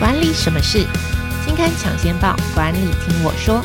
[0.00, 0.78] 管理什么事？
[1.44, 3.62] 金刊抢先报，管理听我说。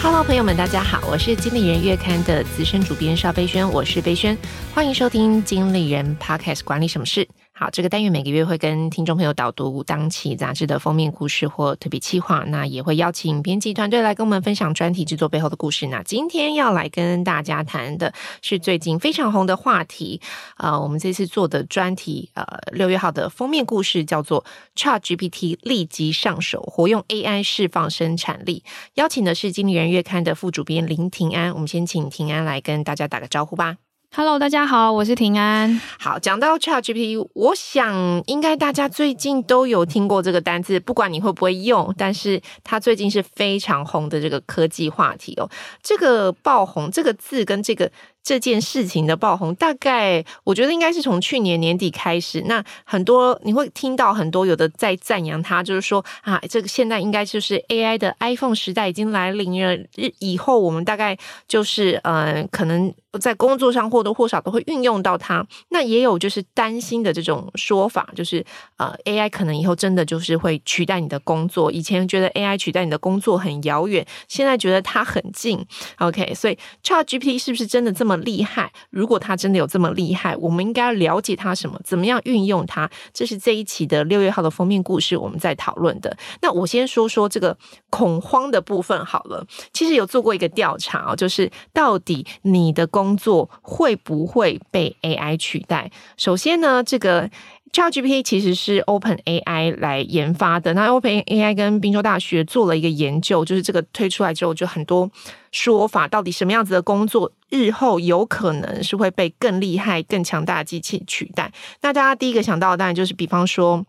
[0.00, 4.38] Hello，朋友们，大家好，我是经理人月刊的资深主编邵贝萱，我是贝萱，
[4.72, 7.26] 欢迎收听经理人 Podcast 管理什么事。
[7.62, 15.86] 好，这个单元每个月会跟听众朋友导读当期杂志的封面故事或特别企划，那也会邀请编辑团队来跟我们分享专题制作背后的故事。
[15.86, 20.20] 那今天要来跟大家谈的是最近非常红的话题，
[20.56, 28.64] 呃，我们这次做的专题，呃，六月号的封面故事叫做 “ChatGPT 立即上手，活用 AI 释放生产力”。
[28.94, 33.76] 邀请的是经理人月刊的副主编林庭安，我们先请庭安来跟大家打个招呼吧。
[34.14, 35.80] Hello，大家好，我是平安。
[35.98, 45.48] 好，讲到 ChatGPT，我想应该大家最近都有听过这个单字，不管你会不会用，但是它最近是非常红的这个科技话题哦。
[45.82, 47.90] 这个爆红这个字跟这个。
[48.22, 52.42] 这件事情的爆红，大概我觉得应该是从去年年底开始。
[52.46, 59.74] 那很多你会听到很多有的在赞扬他，就是说啊，这个现在应该就是 AI 的 iPhone 时代已经来临了。
[59.96, 61.16] 日以后我们大概
[61.48, 65.44] 就是呃，可能在工作上或多或少都会运用到它。
[65.70, 68.44] 那也有就是担心的这种说法，就是
[68.76, 71.72] 呃，AI 可能以后真的就是会取代你的工作。
[71.72, 75.64] 以前觉得 AI 取代你的工作很遥远，现在觉得它很近。
[75.98, 78.72] OK，所以 ChatGPT 是不是真的这么厉害？
[78.90, 81.80] 如果他真的有这么厉害，我们应该要了解他什么？
[81.84, 82.90] 怎么样运用它？
[83.12, 86.16] 这是这一期的六月号的封面故事，我们在讨论的。
[86.40, 87.56] 那我先说说这个
[87.90, 89.46] 恐慌的部分好了。
[89.72, 95.90] 其实有做过一个调查，就是到底你的工作会不会被 AI 取代？
[96.16, 97.30] 首先呢，这个。
[97.72, 105.10] ChatGPT 其实是 OpenAI 来研发的，那 OpenAI 跟宾州大学做了一个研究，就是这个推出来之后，就很多
[105.50, 111.50] 说法，到底什么样子的工作日后有可能是会被更厉害、更强大的机器取代？
[111.80, 113.84] 那大家第一个想到的当然就是，比方说。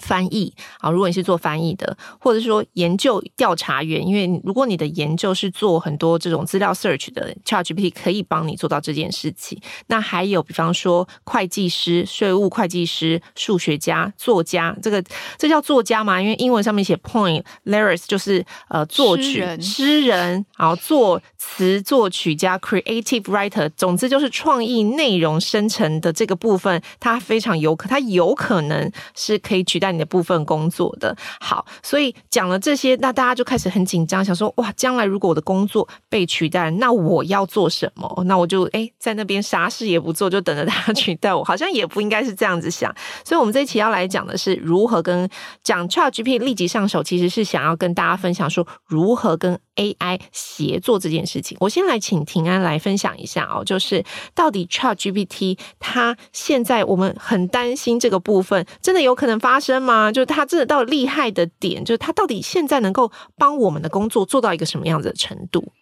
[0.00, 9.60] 翻译啊，如果你是做翻译的，或者说研究调查员，因为如果你的研究是做很多这种资料 search 的，ChatGPT 可以帮你做到这件事情。
[9.88, 15.04] 那还有，比方说会计师、税务会计师、数学家、作家，这个
[15.36, 16.20] 这叫作家吗？
[16.20, 29.81] 因为英文上面写 poet，lyrics 就是呃作曲诗人，诗人，然后作词作曲家 creative writer，总之就是创意内容生成的这个部分，它非常有可，它有可能是可以取。
[29.82, 38.22] 在你的部分工作的好，所以讲了这些，那大家就开始很紧张，想说哇，将来如果我的工作被取代，那我要做什么？
[38.26, 42.94] 那我就哎，在那边啥事也不做，就等着他取代我，好像也不应该是这样子想。
[43.24, 45.28] 所以，我们这一期要来讲的是如何跟
[45.64, 51.56] 讲 ChatGPT 立即上手，其实是想要跟大家分享说如何跟 AI 协作这件事情。
[51.58, 59.71] 我先来请庭安来分享一下哦，就是到底 ChatGPT 它现在我们很担心这个部分，真的有可能发生。
[59.80, 60.10] 吗？
[60.10, 65.72] 就是他真的到厉害的点，就是他到底现在能够帮我们的工作做到一个什么样子的程度？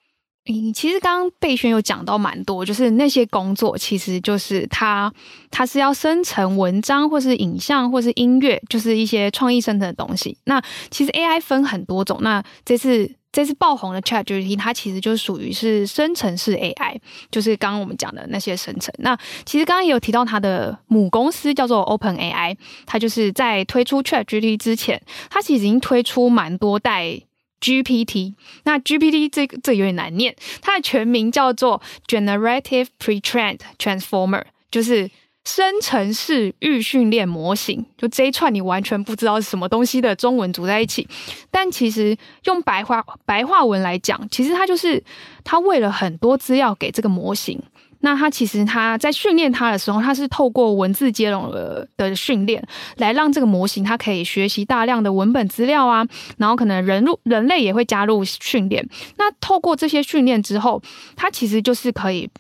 [0.47, 5.13] 嗯，其实刚刚贝萱有讲到蛮多，就是那些工作其实就是他
[5.51, 10.39] 他是要生成文章，或是影像，或是音乐，就是一些创意生成的东西。
[10.45, 13.11] 那其实 AI 分很多种，那这次。
[13.33, 16.99] 这次爆红的 ChatGPT，它其实就属于是生成式 AI，
[17.31, 18.93] 就是刚刚我们讲的那些生成。
[18.99, 27.21] 那其实刚刚也有提到它的母公司叫做 OpenAI，它就是在推出 ChatGPT 之前，它其实已经推出蛮多代
[27.61, 28.35] GPT。
[28.65, 35.11] 那 GPT 这个这有点难念，它的全名叫做 Generative Pre-trained Transformer，就是。
[35.53, 41.09] 生成式预训练模型，就这一串你完全不知道是什么东西的中文组在一起，
[41.51, 45.03] 但其实用白话白话文来讲，其实它就是
[45.43, 47.61] 它喂了很多资料给这个模型。
[48.03, 52.65] 那它其实它在训练它的时候，它是透过文字接龙的训练，
[52.97, 56.07] 来让这个模型它可以学习大量的文本资料啊，
[56.39, 58.89] 然后可能人入人类也会加入训练。
[59.19, 60.81] 那透过这些训练之后，
[61.17, 62.31] 它其实就是可以。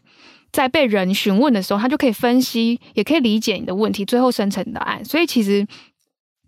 [0.52, 5.04] 在被人询问的时候，他就可以分析，也可以理解你的问题，最后生成答案。
[5.04, 5.66] 所以其实。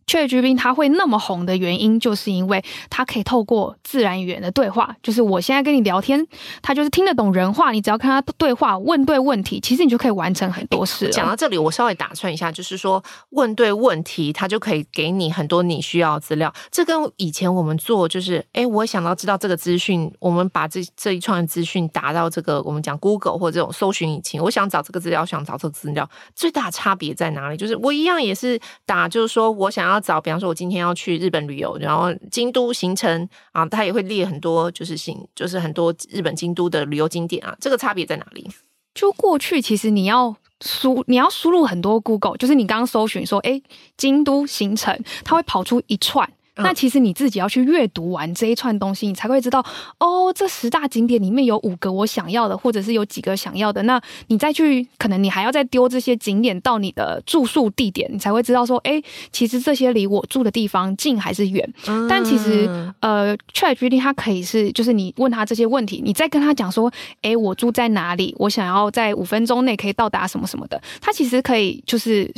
[0.07, 6.27] ChatGPT 它会那么红的原因，就是因为它可以透过自然语言的对话，就是我现在跟你聊天，
[6.61, 7.71] 它就是听得懂人话。
[7.73, 11.09] 你只要跟他对话，问对问题，其实你就可以完成很多事。
[11.09, 16.53] 讲到这里，我稍微打断一下，就是说问对问题，它就可以给你很多你需要的资料。
[16.71, 27.57] 这跟以前我们做，就是哎，我想要知道这个资讯，我们把这这一串资讯打到这个我们讲 Google 或者这种搜寻引擎，我想找这个资料，想找这个资料，最大差别在哪里？
[27.57, 29.92] 就是我一样也是打，就是说我想要。
[29.93, 38.51] 要找，比方说，我今天要去日本旅游，然后京都行程啊，它也会列很多，就是行，就是很多日本京都的旅游景点啊，这个差别在哪里？
[38.95, 43.61] 就过去其实你要输，你要输入很多 Google，就是你刚刚搜寻说，哎，
[43.97, 46.29] 京都行程，它会跑出一串。
[46.57, 49.65] 那其实你自己要去阅读完这一串东西，你才会知道
[49.99, 53.83] 哦，这十大景点里面有五个我想要的，或者是有几个想要的。
[53.85, 59.03] 那你再去，可能你还要再丢这些景点到你的住宿地点，你才会知道说，哎，
[59.33, 61.67] 其实这些离我住的地方近还是远。
[61.87, 62.69] 嗯、但其实，
[63.01, 72.31] 呃，ChatGPT 它可以是，就是你问他这些问题，你再跟他讲说，哎，我住在哪里，我想要在五分钟内可以到达什么什么的，它其实可以就是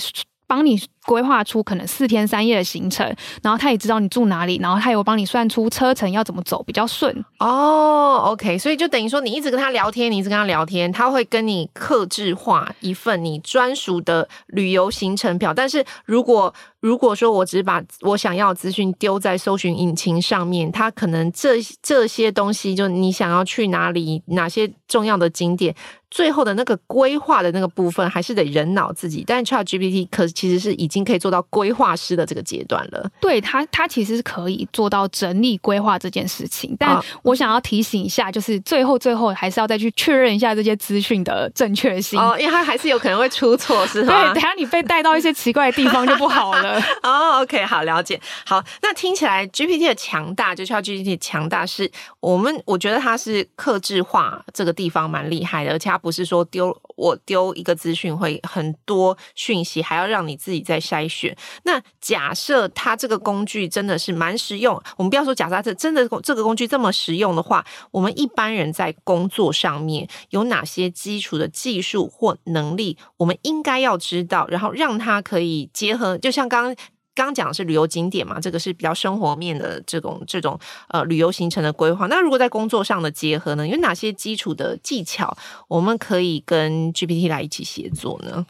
[0.46, 0.80] 帮你。
[1.06, 3.06] 规划出可能四天三夜的行程，
[3.42, 8.30] 然后他也知道你住哪里，然后他有帮你算出车程要怎么走比较顺哦。
[8.30, 15.52] ，OK，所以就等于说你一直跟他聊天，你一直跟他聊天，他会跟你客制化一份你专属的旅游行程表。
[15.52, 25.74] 但是如果如果说我只把我想要的资讯丢在搜寻引擎上面，他可能这这些东西就你想要去哪里，哪些重要的景点，
[26.10, 29.22] 最后的那个规划的那个部分还是得人脑自己。
[29.26, 30.88] 但 ChatGPT 可其实是已。
[30.94, 33.10] 已经可以做到规划师的这个阶段了。
[33.20, 36.76] 对他，他其实是可以做到整理规划这件事情。
[36.78, 44.06] 但我想要提醒一下，就是最后最后还是要再去确认一下这些资讯的正确性哦，因为他还是有可能会出错，是吗？
[44.06, 46.80] 对，等下你被带到一些奇怪的地方就不好了。
[47.02, 48.20] 哦，OK，好，了解。
[48.46, 51.90] 好，那听起来 GPT 的强大，就叫 GPT 的强大，是
[52.20, 60.80] 我们我觉得它是克制化这个地方蛮厉害的，而且它不是说丢我丢一个资讯会很多讯息，还要让你自己在。
[60.84, 61.34] 筛选。
[61.62, 76.74] 那假设它这个工具真的是蛮实用，我们不要说假设它这真的这个工具这么实用的话，我们一般人在工作上面有哪些基础的技术或能力，我们应该要知道，然后让它可以结合，就像刚
[77.14, 80.58] 刚讲的是旅游景点嘛，这个是比较生活面的这种这种
[80.88, 82.06] 呃旅游行程的规划。
[82.08, 85.36] 那如果在工作上的结合呢，有哪些基础的技巧，
[85.68, 88.44] 我们可以跟 GPT 来一起协作呢？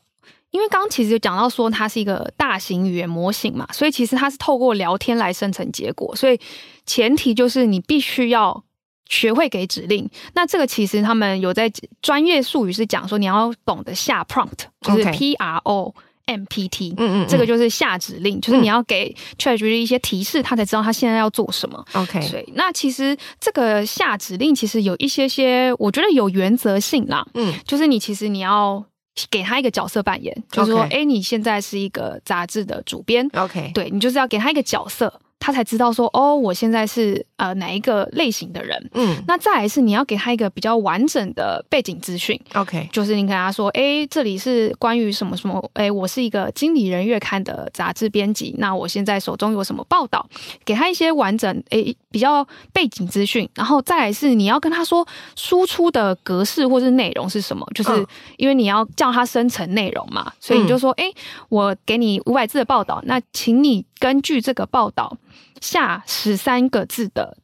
[0.55, 6.39] 因为刚刚其实就讲到说它是一个大型语言模型嘛，所以其实它是透过聊天来生成结果，所以
[6.87, 8.63] 前提就是你必须要
[9.09, 10.09] 学会给指令。
[10.35, 11.69] 那这个其实他们有在
[12.01, 15.93] 专业术语是讲说你要懂得下 prompt，就是 P R O
[16.27, 21.85] M P T，嗯嗯，这个就是下指令，就是你要给 ChatGPT 一些提示，他才知道他现在要做什么。
[21.95, 28.87] OK，所以那其实这个下指令其实有一些些，我觉得有原则性啦，嗯，就是你其实你要。
[29.31, 35.21] 给他一个角色扮演，就是说，哎你现在是一个杂志的主编，OK，对，你就是要给他一个角色。
[35.41, 38.91] 他才知道说哦，我现在是呃哪一个类型的人。
[38.95, 42.41] 嗯，那再来是你要给他一个比较完整的背景资讯。
[42.55, 45.63] OK，就是你跟他说，哎，这里是关于什么什么？
[45.75, 48.55] 哎，我是一个经理人月刊的杂志编辑。
[48.57, 50.27] 那我现在手中有什么报道？
[50.65, 53.49] 给他一些完整哎比较背景资讯。
[53.57, 57.67] 然后再来是你要跟他说输出的格式或是内容是什么？
[57.75, 58.07] 就是
[58.37, 61.11] 因为你要叫他生成内容嘛，所以你就说，哎，
[61.49, 65.19] 我给你五百字的报道，那请你根据这个报道。
[65.61, 67.39] 下十三个字的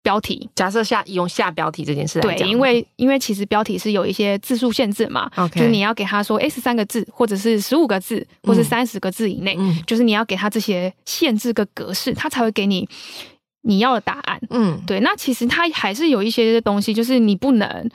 [0.00, 5.58] 标题，假设下用下标题这件事来讲，对，因为因为其实标题是有一些字数限制嘛，Okay.
[5.58, 12.88] 就是你要给他说，哎，十三个字，或者是十五个字，或是三十个字以内，嗯、就是你要给他这些限制个格式，他才会给你
[13.66, 14.40] 你要的答案。
[14.50, 17.90] 嗯，对，那其实他还是有一些东西，就是你不能。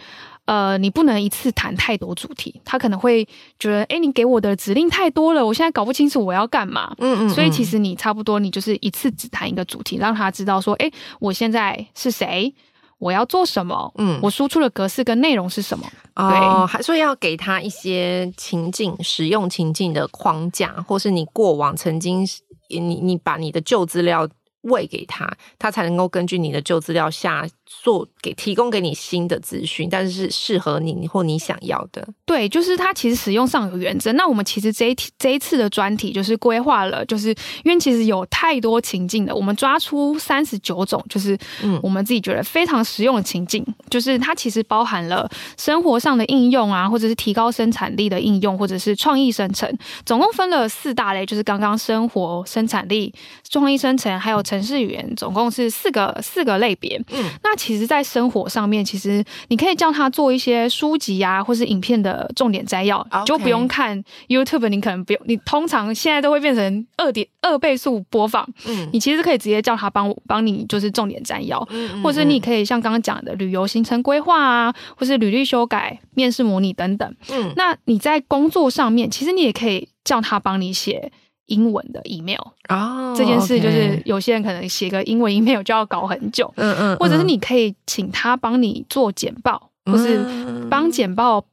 [0.45, 3.23] 呃，你不能一次谈太多主题，他可能会
[3.59, 6.94] 觉得，哎，你给我的指令太多了，我现在搞不清楚我要干嘛。
[6.97, 7.30] 嗯，嗯嗯。
[7.30, 12.54] 所以其实你差不多，你就是一次只谈一个主题，让他知道说，哎，我现在是谁，
[12.97, 15.85] 我要做什么，嗯，我输出的格式跟内容是什么。
[16.16, 22.28] 哦，还所以要给他一些情境、使用情境的框架，或是你过往曾经，
[22.68, 24.28] 你你把你的旧资料
[24.61, 27.47] 喂给他，他才能够根据你的旧资料下。
[27.83, 32.06] 做给提供给你新的资讯，但是是适合你或你想要的。
[32.25, 34.11] 对，就是它其实使用上有原则。
[34.11, 37.30] 那我们其实这一题这一次的专题就是规划了，就是
[37.63, 49.73] 因为其实有太多情境的，我们抓出三十九种，就是嗯，我们自己觉得非常实用的情境，嗯、就是它其实包含了生活上的应用啊，或者是提高生产力的应用，或者是创意生成，
[50.06, 53.13] 总共分了四大类，就是刚刚生活、生产力、
[53.49, 57.02] 创意生成，还有程式语言，总共是四个四个类别。
[57.12, 57.62] 嗯，那。
[57.62, 64.68] 其实，在生活上面，其实你可以叫他做一些书籍啊，或是影片的重点摘要.就不用看 YouTube。
[64.68, 68.44] 你可能不用，你通常现在都会变成二点二倍速播放。
[68.66, 77.16] 嗯，你其实可以直接叫他帮我帮你，就是重点摘要，嗯嗯嗯，或者你可以像刚刚讲的旅游行程规划啊，或是履历修改、面试模拟等等。
[77.30, 81.12] 嗯，那你在工作上面，其实你也可以叫他帮你写。
[81.48, 90.24] 英文的 email 啊，oh, 这件事就是有些人可能写个英文 email 就要搞很久，嗯嗯，或者是你可以请他帮你做简报，嗯、或是
[90.69, 91.44] 帮简报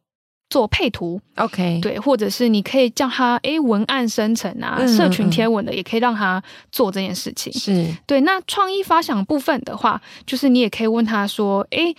[0.51, 6.43] 做配图，OK，对，或者是你可以叫他诶文案生成啊，嗯嗯嗯社群贴文的也可以让他
[6.73, 7.53] 做这件事情。
[7.53, 8.21] 是对。
[8.23, 11.95] 那创意发想部分的话，就是你也可以问他说，诶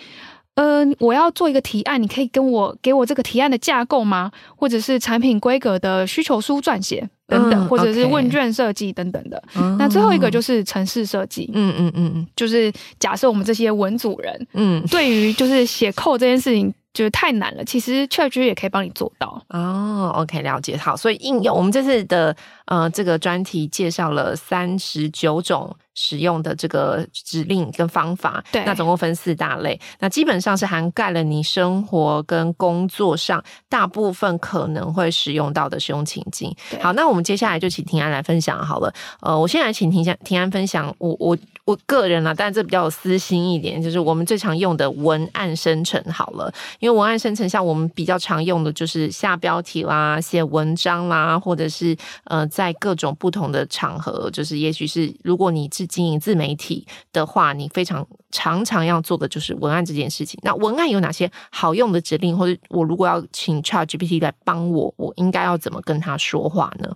[0.55, 4.31] 呃，我要做一个提案，你可以跟我给我这个提案的架构吗？
[4.55, 9.41] 或者是产品规格的需求书撰写等等，嗯、或者是问卷设计等等的。
[9.55, 11.49] 嗯、那最后一个就是城市设计。
[11.53, 16.73] 嗯嗯嗯嗯，就是假设我们这些文组人，嗯，对于就是写 code 这件事情。
[16.91, 20.11] 就是太难了，其实 ChatGPT 也可以帮你做到哦。
[20.15, 20.75] OK，了解。
[20.75, 28.43] 好，所以应用我们这次的呃这个专题介绍了三十九种使用的这个指令跟方法。
[28.51, 36.55] 对，那总共分四大类，那基本上是涵盖了你生活跟工作上大部分可能会使用到的使用情境。
[36.81, 38.93] 好，那我们接下来就请庭安来分享好了。
[39.21, 41.37] 呃，我先来请庭安庭安分享我我。
[41.65, 60.39] 我个人啊，但这比较有私心一点，就是我们最常用的文案生成好了，因为文案生成像我们比较常用的就是下标题啦、写文章啦，或者是呃在各种不同的场合，就是也许是如果你是经营自媒体的话，你非常常常要做的就是文案这件事情。
[60.43, 66.95] 那文案有哪些好用的指令，或者我如果要请 ChatGPT 来帮我，我应该要怎么跟他说话呢？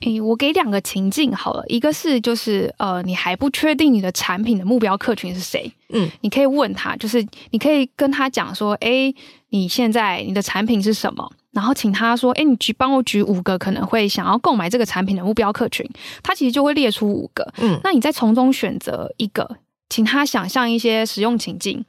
[0.00, 9.14] 诶，我给两个情境好了，一个是就是呃，你还不确定你的产品的目标客群是谁，嗯，你可以问他，就是你可以跟他讲说，诶，
[9.50, 11.30] 你现在你的产品是什么？
[11.54, 15.88] 然后请他说，哎，你举帮我举五个可能会想要购买这个产品的目标客群，
[16.22, 19.58] 他其实就会列出五个，嗯，那你再从中选择一个，
[19.88, 21.84] 请他想象一些使用情境，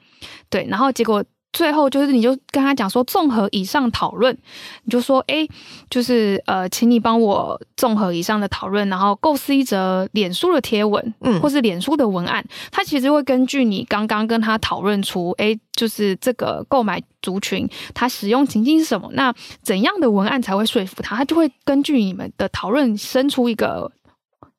[0.50, 1.24] 对，然后结果。
[1.56, 4.38] 最后就是，你就跟他讲说，综合以上讨论，
[4.84, 5.48] 你就说，哎，
[5.90, 12.46] 就是呃，请你帮我综合以上的讨论，然后构思一则脸书的贴文，嗯，或是脸书的文案。
[12.72, 21.16] 他其实会根据你刚刚跟他讨论出，哎，就是这个购买族群他使用情境是什么，那怎样的文案才会说服他？
[21.16, 23.90] 他就会根据你们的讨论生出一个。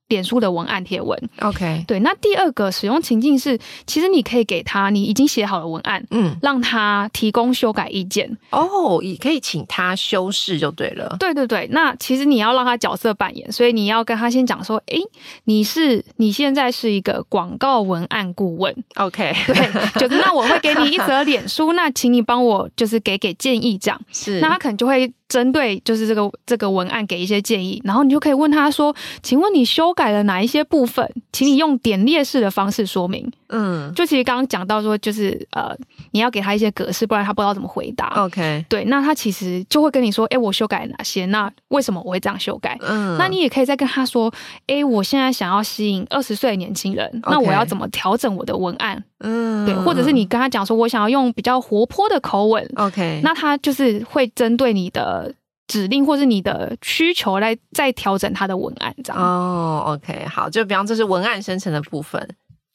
[0.09, 1.99] 脸书的文案贴文，OK，对。
[2.01, 8.31] 那第二个使用情境是，其实你可以给他你已经写好的文案，嗯，让他提供修改意见。
[8.51, 11.17] 哦，也可以请他修饰就对了。
[11.19, 15.01] 对对对，那其实你要让他角色扮演，所以你要跟他先讲说，诶，
[15.45, 25.13] 你是你现在是一个广告文案顾问，OK，对，就是那我会给你一则脸书，那请你帮我就是给给建议这样，是，那他可能就会。
[25.29, 31.09] 针对就是这个这个文案给一些建议，然后你就可以问他说：“请问你修改了哪一些部分？
[31.33, 35.73] 请你用点列式的方式说明。”嗯，就其实刚刚讲到说，就是呃，
[36.11, 38.09] 你要给他一些格式，不然他不知道怎么回答。
[38.17, 41.27] OK，对，那他其实就会跟你说：“哎，我修改了哪些？
[41.27, 44.33] 那为什么我会这样修改？”嗯，那你也可以再跟他说
[44.67, 55.35] ：“哎，我现在想要吸引二十岁的年轻人那我要怎么调整我的文案？”嗯，对，或者是你跟他讲说：“我想要用比较活泼的口吻。” OK，那他就是会针对你的。
[55.69, 59.83] 指令或是你的需求来再调整他的文案，这样哦。
[59.85, 62.25] OK，好，就比方这是文案生成的部分。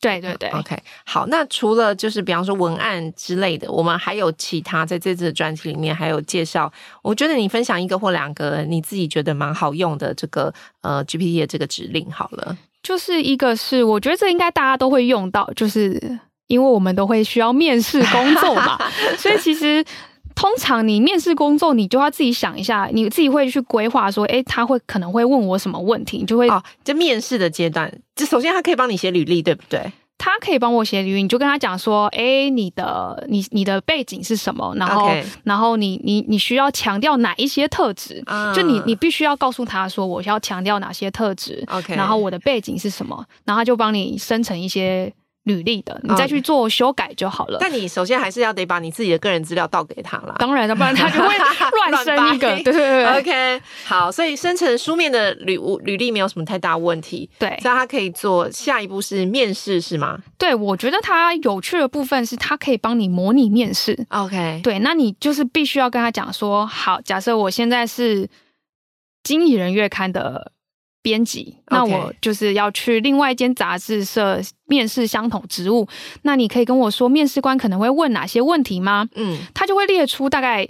[0.02, 1.26] 对对对，OK，好。
[1.28, 6.70] 那除了就是比方说文案之类的，我们还有其他在这次的专题里面还有介绍。
[7.02, 12.58] 我觉得你分享一个或两个你自己觉得蛮好用的这个呃 GPT 的这个指令好了。
[12.84, 16.20] 就是一个是我觉得这应该大家都会用到，就是
[16.52, 18.78] 因为我们都会需要面试工作嘛，
[19.18, 19.84] 所以其实。
[20.34, 29.92] 通常你面试工作，你就要自己想一下，你自己会去规划说，诶，他会可能会问我什么问题，你就会哦，就面试的阶段，就首先他可以帮你写履历，对不对？
[30.18, 34.74] 他可以帮我写履历，你就跟他讲说，诶，你的你你的背景是什么？
[34.78, 35.24] 然后 Okay.
[35.44, 38.24] 然后你你你需要强调哪一些特质？
[38.26, 43.24] 嗯、就你你必须要告诉他说，我要强调哪些特质？OK，然后我的背景是什么？
[43.44, 45.14] 然后他就帮你生成一些。
[45.44, 47.58] 履历的，你再去做修改就好了。
[47.60, 50.36] 但你首先还是要得把你自己的个人资料倒给他啦。
[50.38, 52.48] 当然了，不然他就会乱生一个。
[52.62, 57.28] 对对对，OK，好，所以生成书面的履履历没有什么太大问题。
[57.40, 60.20] 对，所以他可以做下一步是面试是吗？
[60.38, 64.06] 对，我觉得他有趣的部分是他可以帮你模拟面试。
[64.10, 68.28] OK，对，那你就是必须要跟他讲说，好，假设我现在是
[69.24, 70.52] 《经理人月刊》的。
[71.02, 75.88] 编辑，那我就是要去另外一间杂志社面试相同职务。
[76.22, 79.10] 那你可以跟我说，面试官可能会问哪些问题吗？
[79.16, 80.68] 嗯，他就会列出大概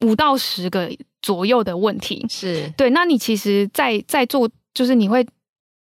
[0.00, 0.90] 五到十个
[1.20, 2.26] 左右的问题。
[2.28, 5.24] 是对，那你其实在，在在做，就是你会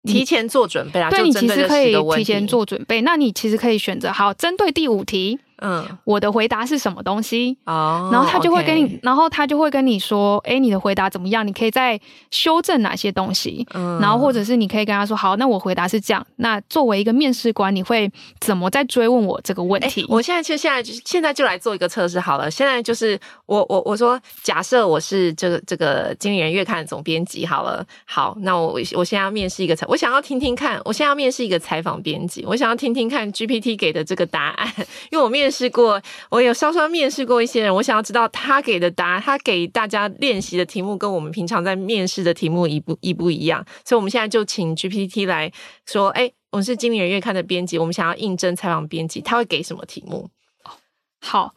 [0.04, 1.08] 提前做准备啊。
[1.08, 3.00] 对，你其实可以提前做准备。
[3.02, 5.38] 那你其实可以选择好，针对第五题。
[5.60, 7.56] 嗯，我的回答是什么东西？
[7.64, 11.46] 哦，然后他就会跟你，okay，然后他就会跟你说，哎，你的回答怎么样？
[11.46, 11.98] 你可以再
[12.30, 13.66] 修正哪些东西？
[13.74, 16.26] 嗯，然后或者是你可以跟他说，好，那我回答是这样。
[16.36, 20.04] 那作为一个面试官，你会怎么再追问我这个问题？
[20.08, 22.50] 我现在就现在就现在就来做一个测试好了。
[22.50, 34.72] 现在就是我我我说，假设我是这个这个经理人月刊的总编辑好了，好，那我我现在要面试一个采，我想要听听看，我现在要面试一个采访编辑，我想要听听看 GPT 给的这个答案，
[35.10, 45.50] 因为我面试过，我有稍稍面试过一些人，我想要知道他给的答案，他给大家练习的题目跟我们平常在面试的题目一不一不一样，所以我们现在就请 GPT 来
[45.86, 50.30] 说，哎，我们是经理人月刊的编辑，我们想要应征采访编辑，他会给什么题目？
[51.20, 51.54] 好，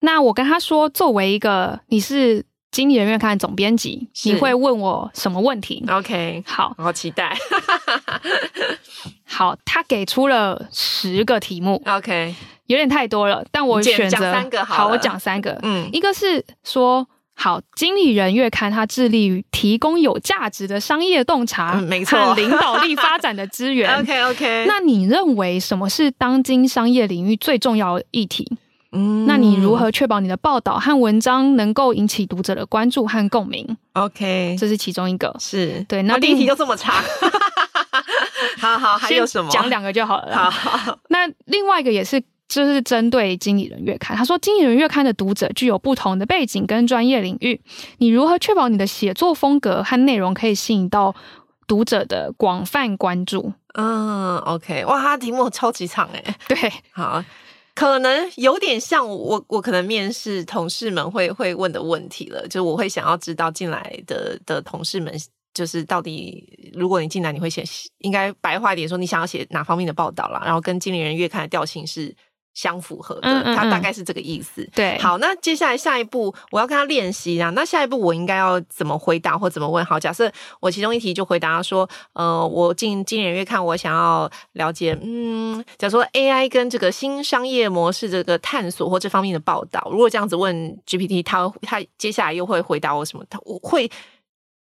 [0.00, 7.36] 那我跟他说，作为一个你是经理人月刊的总编辑，你会问我什么问题？OK，好，好期待。
[9.26, 12.34] 好，他给出了十个题目，OK，
[12.66, 24.64] 有点太多了，但我选择三个好，好，我讲三个，嗯，一个是说，好，经理人月刊它致力于提供有价值的商业洞察，没错，领导力发展的资源， OK OK。
[24.66, 28.56] 那你认为什么是当今商业领域最重要的议题？
[28.96, 36.00] 嗯，那你如何确保你的报道和文章能够引起读者的关注和共鸣？OK，这是其中一个，是对。
[36.04, 36.94] 那第一题就这么长，
[38.56, 39.50] 好好，还有什么？
[39.50, 40.36] 讲两个就好了。
[40.36, 44.16] 好，好，那另外一个也是，就是针对经理人月刊。
[44.16, 47.60] 他说，经理人月刊的读者具有不同的背景跟专业领域，
[47.98, 51.14] 你如何确保你的写作风格和内容可以吸引到
[51.66, 53.52] 读者的广泛关注？
[53.74, 56.36] 嗯，OK，哇，他题目超级长哎。
[56.46, 56.56] 对，
[56.92, 57.24] 好。
[57.74, 65.12] 可能有点像我，我可能面试同事们会会问的问题了，就我会想要知道进来的的同事们，
[65.52, 67.64] 就是到底如果你进来，你会写，
[67.98, 72.14] 应该白话一点说，你想要写哪方面的报道啦，然后跟经理人月刊的调性是。
[72.54, 74.66] 相符合的，他大概是这个意思。
[74.74, 77.50] 对，好，那接下来下一步我要跟他练习啊。
[77.50, 79.84] 那下一步我应该要怎么回答或怎么问？
[79.84, 80.30] 好，假设
[80.60, 93.24] 我其中一题就回答说，呃，我进经理人月刊，我想要了解，嗯，假如说 AI 跟这个新商业模式这个探索或这方面的报道，如果这样子问 GPT，他他接下来又会回答我什么？
[93.28, 93.90] 他我会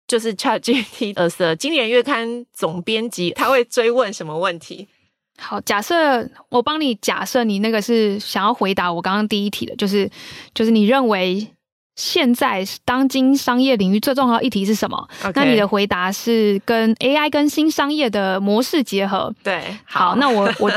[0.07, 4.87] 就是 ChatGPT 呃，经理人月刊总编辑，他会追问什么问题？
[5.37, 10.09] 好，假设我帮你假设你那个是想要回答我刚刚第一题的，就是
[10.53, 11.47] 就是你认为
[11.95, 15.33] 现在当今商业领域最重要的议题是什么？Okay.
[15.35, 19.33] 那你的回答是跟 AI 跟新商业的模式结合。
[19.43, 20.71] 对，好，好那我 我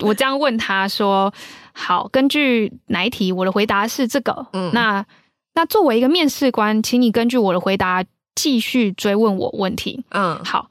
[0.00, 1.32] 我这样问他说，
[1.72, 3.32] 好，根据哪一题？
[3.32, 4.46] 我的回答是这个。
[4.52, 5.04] 嗯，那
[5.54, 10.04] 那作为一个面试官，请你根据我的回答继续追问我问题。
[10.10, 10.68] 嗯，好。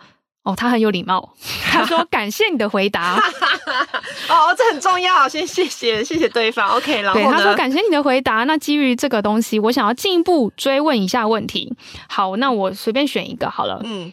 [0.50, 1.34] 哦，他很有礼貌。
[1.72, 3.16] 他说：“感谢你的回答。
[4.28, 6.68] ”哦，这很重要，先谢谢谢谢对方。
[6.70, 11.72] OK，然后他说：“感谢你的回答。”那基于这个东西，我想要进一步追问一下问题。
[12.08, 13.80] 好，那我随便选一个好了。
[13.84, 14.12] 嗯。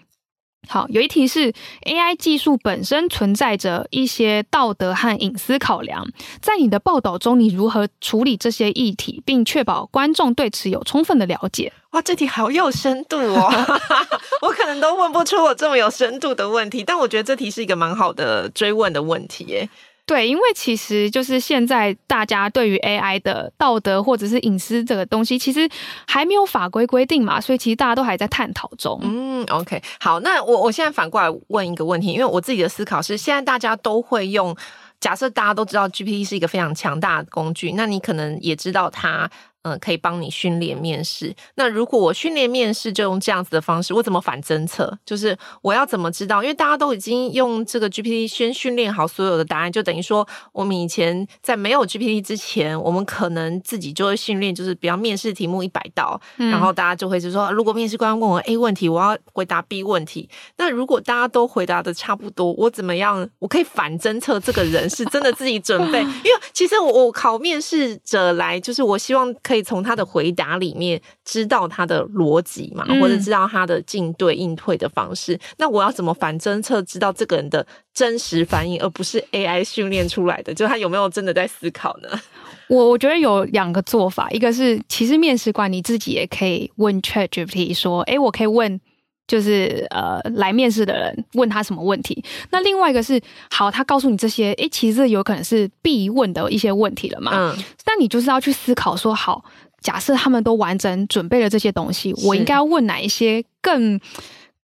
[0.69, 1.53] 好，有一题是
[1.83, 6.07] AI 技术本身存在着一些道德和隐私考量，
[6.41, 11.73] 在你的报道中，你如何处理这些议题，并确保观众对此有充分的了解？
[11.93, 13.51] 哇，这题好有深度哦！
[14.43, 19.69] 我可能都问不出我这么有深度的问题，但我觉得这题是一个蛮好的追问的问题耶。
[20.07, 25.69] 对，因为其实就是现在大家对于 AI 的道德或者是隐私这个东西，其实
[26.07, 29.01] 还没有法规规定嘛，所以其实大家都还在探讨中。
[29.03, 34.57] 嗯，OK，好，那我我现在反过来问一个问题，因为我自己的思考是，现在大家都会用，
[35.01, 39.29] 假设大家都知道 GPT 是一个非常强大的工具，那你可能也知道它。
[39.67, 41.35] 嗯，可以帮你训练面试。
[41.57, 44.97] 那如果我训练面试就用这样子的方式，我怎么反侦测？
[45.05, 46.41] 就是我要怎么知道？
[46.41, 60.31] 因为大家都已经用这个 GPT 先训练好所有的答案，就等于说我们以前在没有 GPT 之前，我们可能自己就会训练，就是比方面试题目一百道，嗯，然后大家就会就说，如果面试官问我 A 问题，我要回答 B 问题。
[60.59, 63.29] 那如果大家都回答的差不多，我怎么样？
[63.41, 65.99] 我可以反侦测这个人是真的自己准备？
[66.23, 69.56] 因为其实我我考面试者来，就是我希望可以。
[69.57, 75.35] 可以从他的回答里面知道他的逻辑嘛，或者知道他的进对应退的方式。
[75.35, 75.41] 嗯。
[75.57, 80.53] 那我要怎么反侦测，知道这个人的真实反应，而不是 AI 训练出来的？
[80.53, 82.21] 就他有没有真的在思考呢？
[82.69, 88.79] 我我觉得有两个做法，一个是其实面试官你自己也可以问 ChatGPT 说：“哎，我可以问。”
[89.27, 92.25] 就是呃，来面试的人问他什么问题？
[92.51, 97.33] 那另外一个是，好，他告诉你这些，诶，其实有可能是必问的一些问题了嘛。
[97.35, 97.65] 嗯。
[97.85, 99.45] 但你就是要去思考说，好，
[99.81, 103.99] 假设他们都完整准备了这些东西，我应该要问哪一些更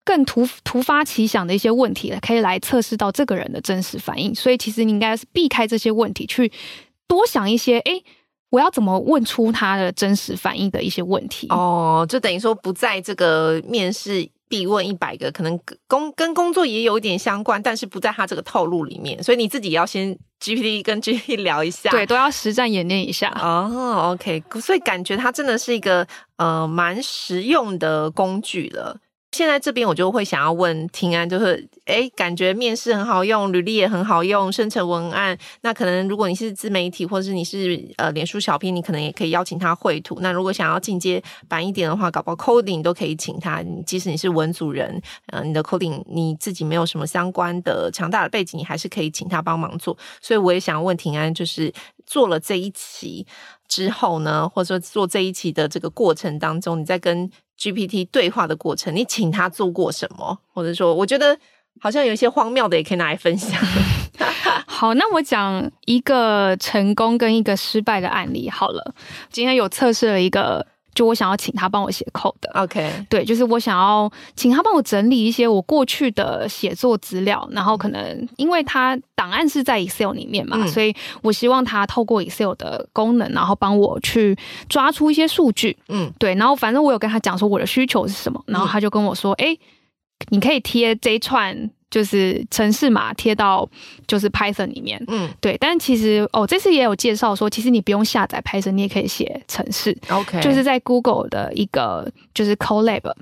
[0.03, 4.33] 更突突发奇想的一些问题了，可以来测试到这个人的真实反应。
[4.33, 6.51] 所以，其实你应该是避开这些问题去。
[7.07, 8.01] 多想一些，哎，
[8.49, 11.47] 我要怎么问出他的真实反应的一些问题。
[11.49, 14.27] 哦，就等于说不在这个面试。
[14.47, 23.29] 必问一百个，可能工跟工作也有一点相关，但是不在他这个套路里面，所以你自己要先 GPT 跟 GPT 聊一下，对，都要实战演练一下。
[23.41, 26.07] 哦，OK，所以感觉它真的是一个
[26.37, 28.97] 呃蛮实用的工具了。
[29.37, 35.37] 现在这边我就会想要问庭安，就是诶，感觉面试很好用，履历也很好用，生成文案。
[35.61, 40.17] 那可能如果你是自媒体，或者是你是呃脸书小编，你可能也可以邀请他绘图。
[40.21, 43.63] 那如果想要进阶版一点的话，搞不好 coding 都可以请他。
[43.85, 49.95] 即使你是文组人，呃，你的 coding 你自己没有什么相关的强大的背景，你还是可以请他帮忙做。
[50.19, 51.71] 所以我也想要问庭安，就是
[52.07, 53.27] 做了这一期
[53.67, 60.39] 之后呢，或者说做这一期的这个过程当中，你在跟 GPT 对话的过程，你请他做过什么？
[60.53, 61.37] 或者说，我觉得
[61.79, 63.61] 好像有一些荒谬的，也可以拿来分享。
[64.65, 68.93] 好，那我讲一个成功跟一个失败的案例好了。
[69.31, 70.65] 今天有测试了一个。
[70.97, 84.35] 就我想要请他帮我写 code 的，OK，对，就是我想要请他帮我整理一些我过去的写作资料，然后可能因为他档案是在 Excel 里面嘛，嗯、所以我希望他透过 Excel 的功能，然后帮我去
[84.67, 89.59] 抓出一些数据，嗯，对，然后反正我有跟他讲说我的需求是什么，然后他就跟我说，哎、嗯，
[90.29, 91.69] 你可以贴这一串。
[91.89, 93.67] 就是程式码贴到
[94.05, 95.57] 就是 Python 里面，嗯，对。
[95.57, 99.97] 但其实哦，这次也有介绍说，其实你不用下载 Python，你也可以写程式。
[100.09, 103.13] OK，就是在 Google 的一个就是 Colab，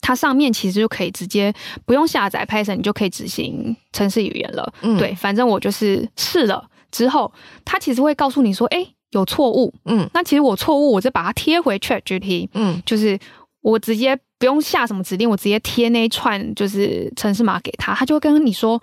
[0.00, 1.52] 它上面其实就可以直接
[1.86, 4.72] 不用下载 Python，你就可以执行程式语言了。
[4.82, 7.32] 嗯，对，反正我就是试了之后，
[7.64, 9.72] 它其实会告诉你说，哎，有错误。
[9.86, 12.48] 嗯，那其实我错误，我就把它贴回 ChatGPT。
[12.52, 13.18] 嗯，就是
[13.62, 14.18] 我直接。
[14.42, 18.82] 不用下什么指令，我直接贴那一串就是城市码给他，他就会跟你说：“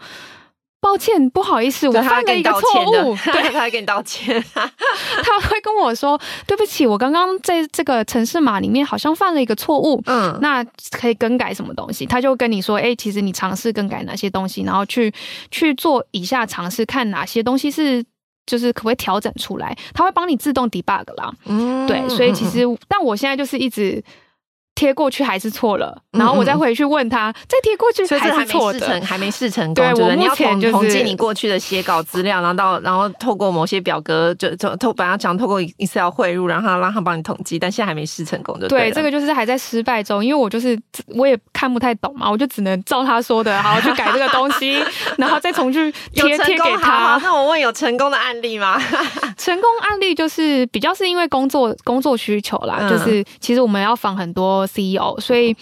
[0.79, 3.13] 抱歉，不好意思，我犯了一个错误。
[3.29, 4.41] ”对，他会跟你道歉。
[4.55, 12.05] 他会跟我说：“对不起，我刚刚在这个城市码里面好像犯了一个错误。”嗯，那可以更改什么东西？
[12.05, 15.13] 他就跟你说：“哎、欸，其实你尝试更改哪些东西，然后去
[15.51, 18.01] 去做以下尝试，看哪些东西是
[18.45, 21.33] 就是可不可以调整出来。”他会帮你自动 debug 啦。
[21.47, 24.01] 嗯，对，所以其实，但我现在就是一直。
[24.79, 29.73] 贴过去还是错了，然后我再回去问他，嗯、再贴过去还是错的，还，没试成，还没试成功。
[29.75, 44.81] 对，我目前就是统计你过去的写稿资料，然后到然后透过某些表格，就就透本来想透过 Excel 汇入，然后让他帮你统计，但现在还没试成功就对，对，这个就是还在失败中，因为我就是我也看不太懂嘛，我就只能照他说的，好好去改这个东西，
[45.19, 47.19] 然后再重去贴贴给他。
[47.21, 48.81] 那我问有成功的案例吗？
[49.35, 54.68] 成功案例就是比较是因为工作工作需求啦，嗯、就是其实我们要访很多。
[54.73, 55.55] CEO，所以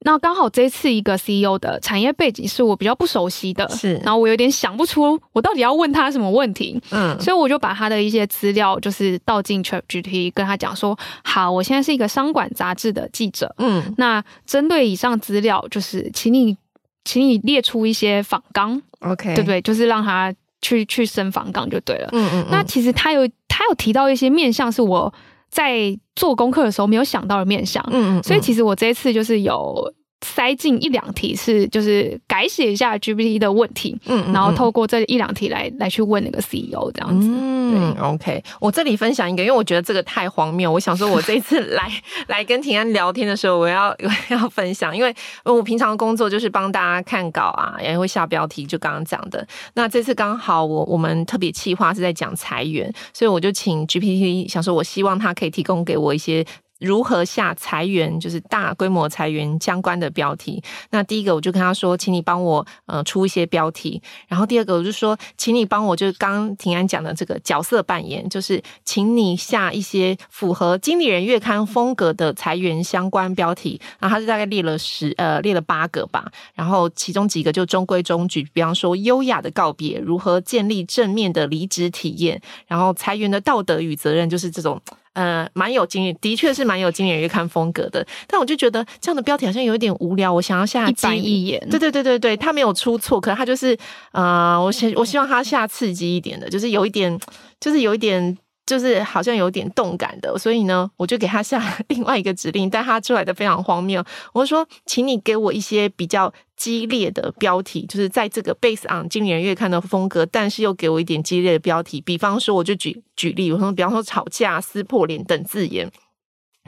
[0.00, 16.56] 那刚好这次一个 CEO 的产业背景是我比较不熟悉的，是，然后我有点想不出我到底要问他什么问题，嗯，所以我就把他的一些资料就是倒进 ChatGPT，跟他讲说，好，我现在是一个商管杂志的记者，嗯，那针对以上资料，就是请你，
[17.04, 19.60] 请你列出一些访纲，OK，对不对？
[19.62, 22.46] 就是让他去去生访纲就对了，嗯，嗯嗯。
[22.52, 25.12] 那其实他有他有提到一些面向是我。
[25.56, 29.74] 在做功课的时候没有想到的面向，嗯，嗯，所以其实我这一次就是有。
[30.22, 41.90] 塞进一两题是就是改写一下 GPT 的问题，嗯，嗯，然后透过这一两题来来去问那个 CEO 这样子，嗯，OK，我这里分享一个，因为我觉得这个太荒谬，我想说我这一次来
[42.28, 49.46] 来跟平安聊天的时候，我要 我要分享，因为我平常的工作就是帮大家看稿啊，也会下标题，就刚刚讲的。
[49.74, 56.44] 那这次刚好我我们特别企划是在讲裁员，所以我就请 GPT 想说，我希望他可以提供给我一些。
[56.78, 60.62] 如何下裁员，就是大规模裁员相关的标题。
[60.90, 64.02] 那第一个，我就跟他说，请你帮我呃出一些标题。
[64.28, 73.80] 然后第二个，我就说，请你帮我，就是刚刚庭安讲的这个角色扮演，就是请你下一些符合经理人月刊风格的裁员相关标题。
[73.98, 76.30] 然后他就大概列了十呃列了八个吧。
[76.54, 84.78] 然后其中几个就中规中矩，比方说优雅的告别，如何建立正面的离职体验，然后裁员的道德与责任，就是这种。
[85.16, 88.06] 呃，蛮有经验，的确是蛮有经理人月刊风格的。
[88.26, 90.30] 但我就觉得这样的标题好像有一点无聊。
[90.30, 93.74] 我想要下一板一眼，对对对对对，他没有出错，可是他就是
[94.12, 97.18] 呃，我希我希望他下刺激一点的，就是有一点，
[97.58, 98.36] 就是有一点。
[98.66, 104.04] 就是好像有点动感的，所以呢，我就给他下另外一个指令，但他出来的非常荒谬。
[104.34, 112.00] 我说，请你给我一些比较激烈的标题，就是在这个 base on 经理人月刊的风格，但是又给我一点激烈的标题。
[112.00, 115.88] 比方说，我就举举例，我说，比方说吵架、撕破脸等字眼。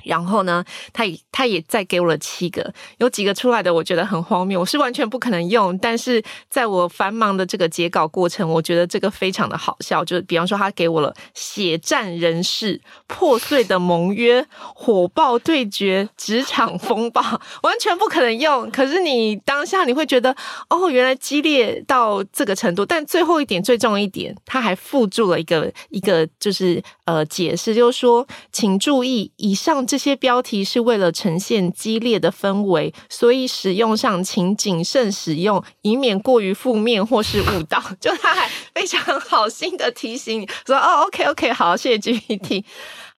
[0.05, 5.77] 然后呢，他也他也再给我了七个，有几个出来的我觉得很荒谬，我是完全不可能用。
[5.79, 10.05] 但是在我繁忙的这个截稿过程，我觉得这个非常的好笑。
[10.05, 17.21] 就是比方说，他给我了血战人士、破碎的盟约、火爆对决、职场风暴，
[17.63, 18.71] 完全不可能用。
[18.71, 20.37] 可是你当下你会觉得，
[20.69, 22.85] 哦，原来激烈到这个程度。
[22.85, 29.88] 但最后一点最重要一点，他还附注了一个一个就是呃解释，就是说，请注意以上。
[29.89, 37.83] 这些标题是为了呈现激烈的氛围，所以使用上请谨慎使用，以免过于负面或是误导。
[37.99, 42.63] 就他还非常好心的提醒你说：“哦，OK OK， 好，谢谢 GPT。”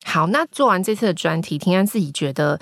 [0.07, 2.59] 好，那做完这次的专题，庭安自己觉得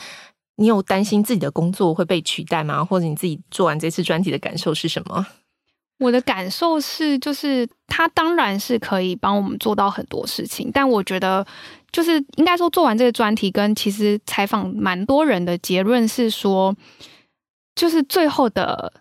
[0.56, 2.82] 你有担心自己的工作会被取代吗？
[2.82, 5.26] 或者你自己做完这次专题的感受是什么？
[5.98, 11.46] 我的感受是，就是他当然是可以帮我们做到很多事情，但我觉得。
[11.90, 16.76] 就是应该说，做完这个专题，跟其实采访蛮多人的结论是说，
[17.74, 18.92] 就是最后的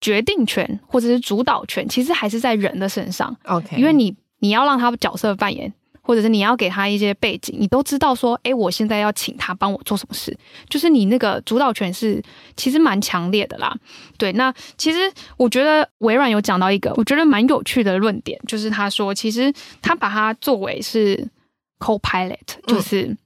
[0.00, 3.36] 决定权或者是主导权，其实还是在人的身上。
[3.44, 10.34] OK，因为你你要让他角色扮演，或者是你要给他一些背景，你都知道说，哎，我现在要请他帮我做什么事，
[10.68, 12.22] 就是你那个主导权是
[12.56, 13.76] 其实蛮强烈的啦。
[14.16, 21.28] 对，那其实我觉得微软有讲到一个我觉得蛮有趣的论点，就是他说，其实他把它作为是。
[21.78, 22.36] Co-pilot
[22.66, 23.16] 就是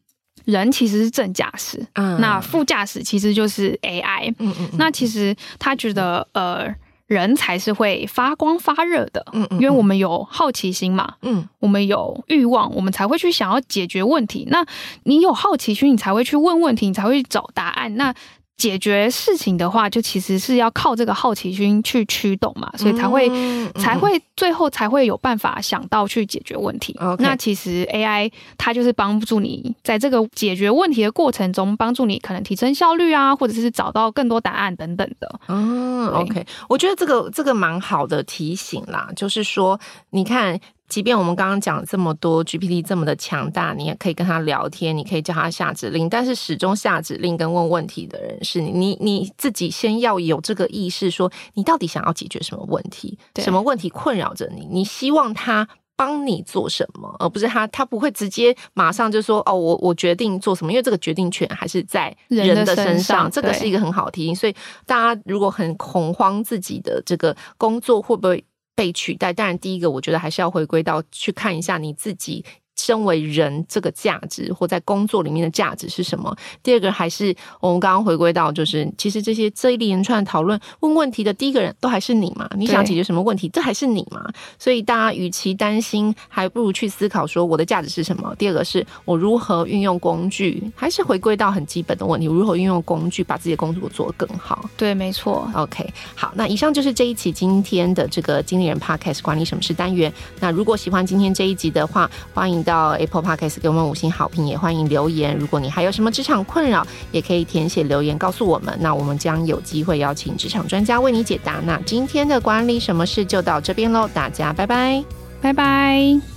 [0.45, 6.67] 人其实是正驾驶，嗯，那副驾驶其实就是 AI，嗯嗯，那其实他觉得呃
[7.07, 14.49] 人才是会发光发热的，嗯嗯，因为我们有好奇心嘛，嗯，我们有欲望，我们才会去想要解决问题。
[14.51, 14.65] 那
[15.05, 17.97] 你有好奇心，你才会去问问题，你才会去找答案。
[17.97, 18.15] 那
[18.57, 26.97] 解决事情的话，就其实是要靠这个好奇心去驱动嘛，所以才会、嗯、才会最后才会有办法想到去解决问题。
[27.01, 27.17] Okay.
[27.19, 35.41] 那其实 AI 它就是帮助你在这个解决问题的过程中，帮助你可能提升效率啊，或者是找到更多答案等等的。
[35.49, 40.61] 嗯，OK，我觉得这个这个蛮好的提醒啦，就是说你看。
[40.93, 64.37] 即便我们刚刚讲这么多，GPT 这么的强大，你也可以跟他聊天，你可以叫他下指令，但是始终下指令跟问问题的人是你，你你自己先要有这个意识，说你到底想要解决什么问题，什么问题困扰着你，你希望他帮你做什么，而不是他他不会直接马上就说哦，我我决定做什么，因为这个决定权还是在人的身上，身上这个是一个很好的提醒。
[64.37, 72.45] 所以大家如果很恐慌自己的这个工作会不会被取代，当然，第一个我觉得还是要回归到去看一下你自己。
[72.77, 76.35] 身为人这个价值，或在工作里面的价值是什么？
[76.63, 82.49] 第二个还是我们刚刚回归到，就是其实这些这一连串讨论问问题的第一个人都还是你嘛？
[82.57, 84.29] 你想解决什么问题，这还是你嘛？
[84.59, 88.35] 所以大家与其担心，还不如去思考说我的价值是什么。
[88.37, 94.69] 第二个是我如何运用工具，还是回归到很基本的问题：如何运用工具把自己的工作做得更好？
[94.77, 95.51] 对，没错。
[95.55, 100.13] OK，好，那以上就是这一期今天的这个经理人 Podcast 管理什么是单元。
[100.41, 105.37] 那如果喜欢今天这一集的话，欢到 Apple Podcast 给我们五星好评，也欢迎留言。
[105.37, 108.77] 如果你还有什么职场困扰，也可以填写留言告诉我们。
[108.81, 111.61] 那我们将有机会邀请职场专家为你解答。
[111.65, 115.05] 那今天的管理什么事就到这边喽，大家拜拜，
[115.41, 116.32] 拜拜。